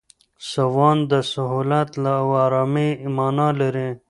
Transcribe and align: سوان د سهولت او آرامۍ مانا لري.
سوان 0.51 0.97
د 1.11 1.13
سهولت 1.31 1.91
او 2.19 2.25
آرامۍ 2.45 2.91
مانا 3.15 3.47
لري. 3.59 3.89